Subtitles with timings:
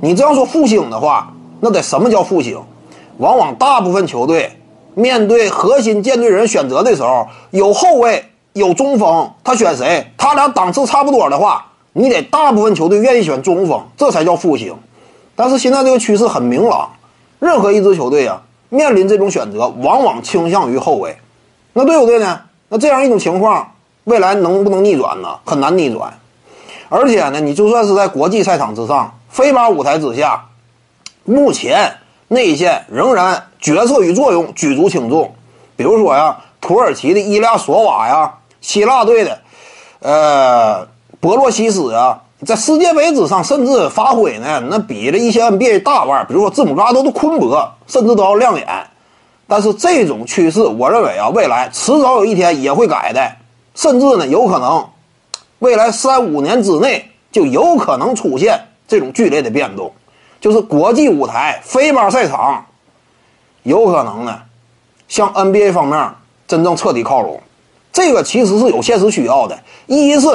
[0.00, 2.60] 你这样说复兴的话，那得什么叫复兴？
[3.18, 4.52] 往往大部分球队
[4.94, 10.06] 面对核心舰队人选择的时候，有后卫有中锋，他选谁？
[10.16, 14.74] 他俩档次差不多的话，你得大部分球队愿意选中锋，这才叫复兴。
[15.34, 16.90] 但是现在这个趋势很明朗，
[17.40, 21.16] 任何一支球队啊，面临这种选择，往往倾向于后卫。
[21.72, 22.40] 那对不对呢？
[22.68, 23.72] 那这样一种情况，
[24.04, 25.28] 未来能不能逆转呢？
[25.44, 26.12] 很难逆转。
[26.88, 30.46] 而且呢，你就算是在国际赛场之上，非法舞台之下，
[31.24, 35.34] 目前内线仍然角色与作用举足轻重。
[35.76, 39.38] 比如说呀，土耳其的伊利亚索瓦呀，希腊队的
[40.00, 40.88] 呃
[41.20, 48.66] 博洛西斯啊，在世界杯之上甚至发挥呢，那比着一些 NBA 大腕，比如说字母哥、都的昆博，甚至都要亮眼。
[49.46, 53.32] 但是这种趋势，我认为啊，未来迟早有一天也会改的，
[53.74, 54.88] 甚至呢，有可能
[55.60, 59.92] 未来三五年之内就有可能出现这种剧烈的变动，
[60.40, 62.66] 就是国际舞台、非巴赛场
[63.62, 64.40] 有可能呢
[65.06, 66.10] 向 NBA 方面
[66.48, 67.40] 真正彻底靠拢。
[67.92, 70.26] 这个其实是有现实需要的，一是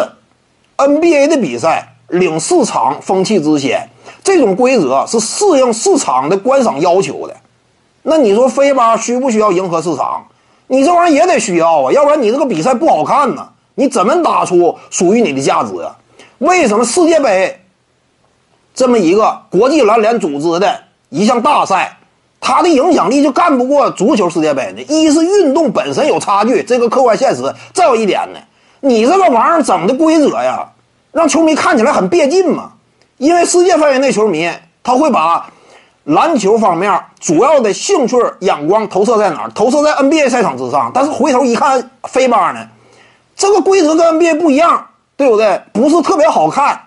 [0.78, 3.90] NBA 的比赛领市场风气之先，
[4.24, 7.36] 这种规则是适应市场的观赏要求的。
[8.04, 10.26] 那你说飞吧需不需要迎合市场？
[10.68, 13.50] 你这玩意儿也得需要啊，要不然你这个比赛不好看呢。
[13.76, 15.96] 你怎么打出属于你的价值啊？
[16.40, 17.63] 为什么世界杯
[18.74, 20.80] 这么一个国际篮联组织的
[21.10, 21.98] 一项大赛，
[22.40, 24.82] 它的影响力就干不过足球世界杯呢？
[24.88, 27.44] 一是运动本身有差距，这个客观现实；
[27.74, 28.40] 再有一点呢，
[28.82, 30.68] 你这个玩意儿整的规则呀，
[31.12, 32.72] 让球迷看起来很别劲嘛。
[33.18, 34.50] 因为世界范围内球迷
[34.84, 35.46] 他会把。
[36.06, 39.50] 篮球方面主要的兴趣眼光投射在哪儿？
[39.52, 40.92] 投射在 NBA 赛场之上。
[40.94, 42.60] 但是回头一看，飞巴呢，
[43.38, 45.62] 这个规则跟 NBA 不一样，对不对？
[45.72, 46.78] 不是特别好看。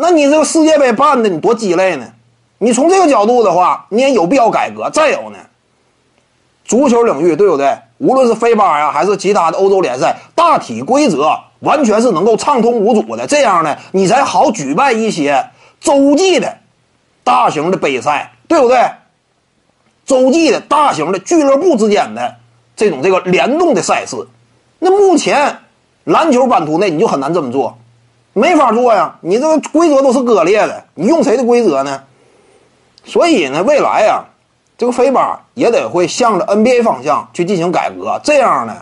[0.00, 2.06] 那你这个世界杯办的你多鸡肋呢？
[2.58, 4.88] 你从这个角度的话，你也有必要改革。
[4.90, 5.38] 再有呢，
[6.64, 7.78] 足球领域对不对？
[7.98, 13.26] 无论是非巴呀，还是其他的欧洲联赛，大体规则完全是能够畅通无阻的。
[13.26, 15.50] 这样呢，你才好举办一些
[15.80, 16.58] 洲际的
[17.22, 18.32] 大型的杯赛。
[18.48, 18.78] 对不对？
[20.06, 22.36] 洲际的大型的俱乐部之间的
[22.74, 24.16] 这种这个联动的赛事，
[24.78, 25.58] 那目前
[26.04, 27.76] 篮球版图内你就很难这么做，
[28.32, 29.16] 没法做呀。
[29.20, 32.02] 你这个规则都是割裂的，你用谁的规则呢？
[33.04, 34.24] 所以呢，未来呀，
[34.76, 38.20] 这个飞吧也得会向着 NBA 方向去进行改革。
[38.22, 38.76] 这样呢，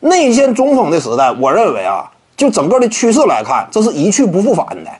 [0.00, 4.90] 内线中锋的时代，我认为啊，就整个的趋势来看，这是一去不复返的，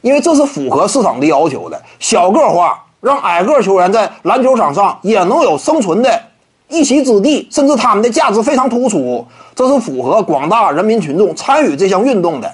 [0.00, 2.82] 因为这是符合市场的要求的，小个化。
[3.02, 6.20] 让矮个球员在篮球场上也能有生存的
[6.66, 12.52] 一席之地，甚至他们的价值非常突出，这是符合广大人民群众参与这项运动的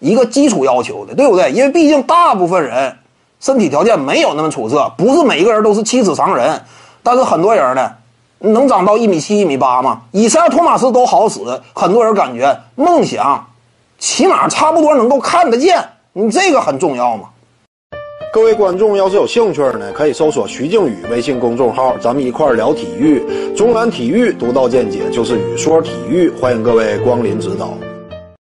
[0.00, 1.52] 一个基础要求的，对不对？
[1.52, 2.92] 因为毕竟大部分人
[3.38, 6.60] 身体条件没有那么出色，不是每一个人都是七尺长人，
[7.02, 7.90] 但是很多人呢
[8.40, 10.02] 能长到一米七、一米八吗？
[10.10, 11.38] 以赛亚·托马斯都好使，
[11.74, 13.46] 很多人感觉梦想
[13.98, 17.24] 起码差不多能够看得见，你这个很重要嘛。
[18.32, 23.20] 各位观众要是有兴趣呢，可以搜索徐静宇微信公众号，咱们一块儿聊体育。
[23.56, 27.74] 中南体育独到见解就是语说体育，欢迎各位光临指导。